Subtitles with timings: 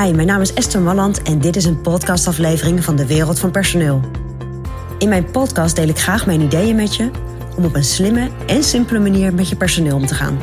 [0.00, 3.50] Hi, mijn naam is Esther Malland en dit is een podcastaflevering van de Wereld van
[3.50, 4.00] Personeel.
[4.98, 7.10] In mijn podcast deel ik graag mijn ideeën met je
[7.56, 10.38] om op een slimme en simpele manier met je personeel om te gaan.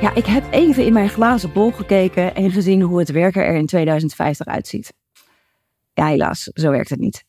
[0.00, 3.54] Ja, ik heb even in mijn glazen bol gekeken en gezien hoe het werken er
[3.54, 4.92] in 2050 uitziet.
[5.94, 7.24] Ja, helaas, zo werkt het niet.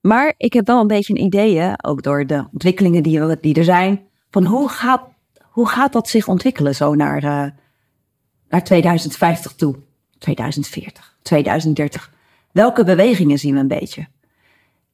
[0.00, 3.64] Maar ik heb wel een beetje een ideeën, ook door de ontwikkelingen die, die er
[3.64, 5.02] zijn, van hoe gaat,
[5.50, 7.46] hoe gaat dat zich ontwikkelen zo naar, uh,
[8.48, 9.76] naar 2050 toe,
[10.18, 12.12] 2040, 2030.
[12.52, 14.08] Welke bewegingen zien we een beetje?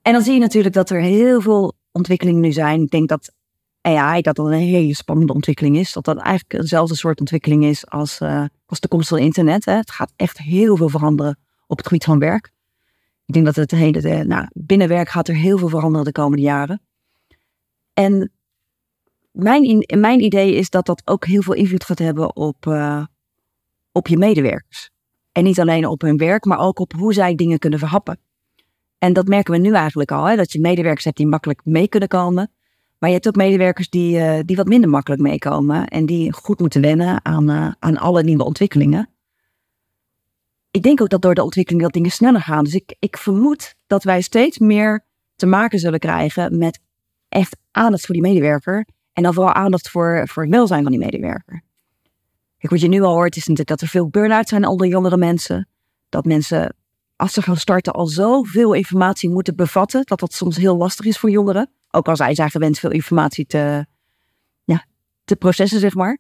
[0.03, 2.83] En dan zie je natuurlijk dat er heel veel ontwikkelingen nu zijn.
[2.83, 3.33] Ik denk dat
[3.81, 5.93] AI dat een hele spannende ontwikkeling is.
[5.93, 9.65] Dat dat eigenlijk dezelfde soort ontwikkeling is als, uh, als de komst van internet.
[9.65, 9.73] Hè.
[9.73, 12.53] Het gaat echt heel veel veranderen op het gebied van werk.
[13.27, 16.81] Ik denk dat het hele, nou, binnenwerk gaat er heel veel veranderen de komende jaren.
[17.93, 18.33] En
[19.37, 23.05] mijn, mijn idee is dat dat ook heel veel invloed gaat hebben op, uh,
[23.93, 24.91] op je medewerkers.
[25.33, 28.19] En niet alleen op hun werk, maar ook op hoe zij dingen kunnen verhappen.
[28.99, 31.89] En dat merken we nu eigenlijk al, hè, dat je medewerkers hebt die makkelijk mee
[31.89, 32.51] kunnen komen.
[32.99, 36.61] Maar je hebt ook medewerkers die, uh, die wat minder makkelijk meekomen en die goed
[36.61, 39.11] moeten wennen aan, uh, aan alle nieuwe ontwikkelingen.
[40.71, 42.65] Ik denk ook dat door de ontwikkeling dat dingen sneller gaan.
[42.65, 46.81] Dus ik, ik vermoed dat wij steeds meer te maken zullen krijgen met
[47.29, 48.87] echt aandacht voor die medewerker.
[49.17, 51.63] En dan vooral aandacht voor, voor het welzijn van die medewerker.
[52.59, 55.17] Kijk, wat je nu al hoort is natuurlijk dat er veel burn-out zijn onder jongere
[55.17, 55.69] mensen.
[56.09, 56.75] Dat mensen,
[57.17, 60.03] als ze gaan starten, al zoveel informatie moeten bevatten.
[60.05, 61.71] Dat dat soms heel lastig is voor jongeren.
[61.91, 63.87] Ook al zijn zij gewend veel informatie te,
[64.65, 64.85] ja,
[65.25, 66.19] te processen, zeg maar.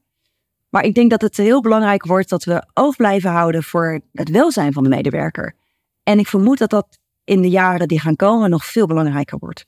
[0.68, 4.30] Maar ik denk dat het heel belangrijk wordt dat we oog blijven houden voor het
[4.30, 5.56] welzijn van de medewerker.
[6.02, 9.66] En ik vermoed dat dat in de jaren die gaan komen nog veel belangrijker wordt.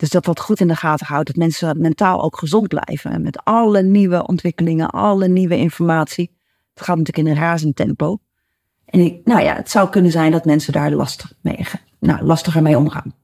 [0.00, 3.22] Dus dat dat goed in de gaten houdt, dat mensen mentaal ook gezond blijven.
[3.22, 6.36] Met alle nieuwe ontwikkelingen, alle nieuwe informatie.
[6.74, 8.18] Het gaat natuurlijk in een razend tempo.
[8.84, 11.66] En ik, nou ja, het zou kunnen zijn dat mensen daar lastig mee,
[11.98, 13.14] nou, lastiger mee omgaan.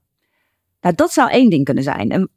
[0.80, 2.12] Nou, dat zou één ding kunnen zijn.
[2.12, 2.28] Een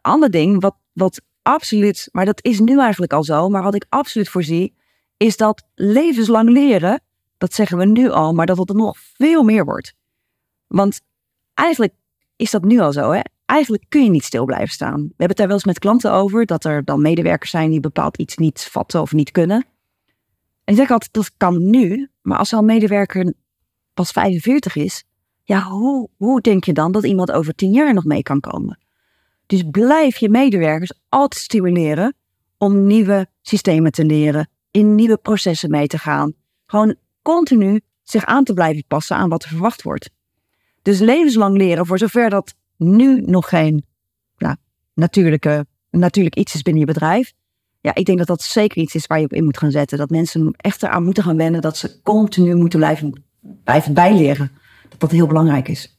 [0.00, 3.86] ander ding, wat, wat absoluut, maar dat is nu eigenlijk al zo, maar wat ik
[3.88, 4.76] absoluut voorzie,
[5.16, 7.00] is dat levenslang leren,
[7.38, 9.94] dat zeggen we nu al, maar dat het nog veel meer wordt.
[10.66, 11.00] Want
[11.54, 11.94] eigenlijk
[12.36, 13.20] is dat nu al zo, hè?
[13.48, 14.96] Eigenlijk kun je niet stil blijven staan.
[14.96, 17.80] We hebben het daar wel eens met klanten over, dat er dan medewerkers zijn die
[17.80, 19.66] bepaald iets niet vatten of niet kunnen.
[20.64, 23.34] En ik zeg altijd, dat kan nu, maar als zo'n medewerker
[23.94, 25.04] pas 45 is,
[25.42, 28.78] ja, hoe, hoe denk je dan dat iemand over tien jaar nog mee kan komen?
[29.46, 32.14] Dus blijf je medewerkers altijd stimuleren
[32.58, 36.32] om nieuwe systemen te leren, in nieuwe processen mee te gaan.
[36.66, 40.10] Gewoon continu zich aan te blijven passen aan wat er verwacht wordt.
[40.82, 43.84] Dus levenslang leren, voor zover dat nu nog geen
[44.36, 44.56] nou,
[44.94, 47.32] natuurlijke, natuurlijk iets is binnen je bedrijf.
[47.80, 49.98] Ja, ik denk dat dat zeker iets is waar je op in moet gaan zetten.
[49.98, 53.24] Dat mensen echt eraan moeten gaan wennen dat ze continu moeten blijven,
[53.64, 54.50] blijven bijleren
[54.88, 55.98] dat dat heel belangrijk is.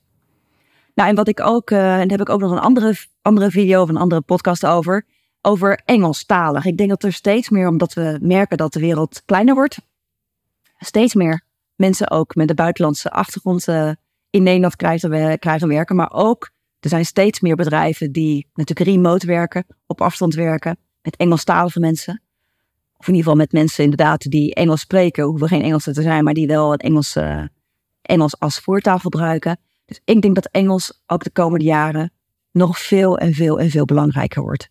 [0.95, 3.51] Nou, en wat ik ook, uh, en daar heb ik ook nog een andere, andere
[3.51, 5.05] video of een andere podcast over,
[5.41, 6.65] over Engelstalig.
[6.65, 9.79] Ik denk dat er steeds meer, omdat we merken dat de wereld kleiner wordt,
[10.77, 11.41] steeds meer
[11.75, 13.91] mensen ook met een buitenlandse achtergrond uh,
[14.29, 15.95] in Nederland krijgen, krijgen werken.
[15.95, 21.15] Maar ook, er zijn steeds meer bedrijven die natuurlijk remote werken, op afstand werken, met
[21.15, 22.21] Engelstalige mensen.
[22.97, 26.23] Of in ieder geval met mensen inderdaad die Engels spreken, hoeven geen Engelsen te zijn,
[26.23, 27.43] maar die wel het Engels uh,
[28.01, 29.59] Engels als voertaal gebruiken.
[29.85, 32.11] Dus ik denk dat Engels ook de komende jaren
[32.51, 34.69] nog veel en veel en veel belangrijker wordt.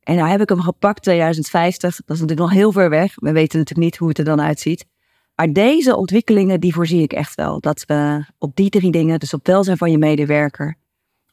[0.00, 1.96] En nou heb ik hem gepakt 2050.
[1.96, 3.14] Dat is natuurlijk nog heel ver weg.
[3.14, 4.86] We weten natuurlijk niet hoe het er dan uitziet.
[5.34, 7.60] Maar deze ontwikkelingen, die voorzie ik echt wel.
[7.60, 10.76] Dat we op die drie dingen, dus op welzijn van je medewerker,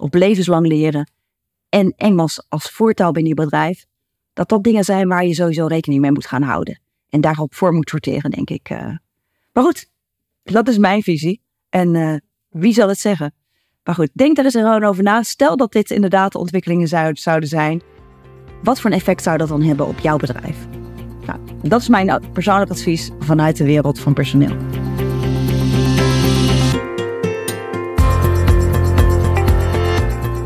[0.04, 1.12] op levenslang leren
[1.70, 3.86] en Engels als voertaal binnen je bedrijf,
[4.34, 6.82] dat dat dingen zijn waar je sowieso rekening mee moet gaan houden.
[7.10, 8.70] En daarop voor moet sorteren, denk ik.
[8.70, 8.78] Eh.
[9.52, 9.90] Maar goed,
[10.44, 11.42] dat is mijn visie.
[11.70, 12.16] En uh,
[12.50, 13.34] wie zal het zeggen?
[13.84, 15.24] Maar goed, denk er eens gewoon over na.
[15.24, 17.82] Stel dat dit inderdaad de ontwikkelingen zouden zijn.
[18.64, 20.58] Wat voor een effect zou dat dan hebben op jouw bedrijf?
[21.26, 24.83] Nou, dat is mijn persoonlijk advies vanuit de wereld van personeel.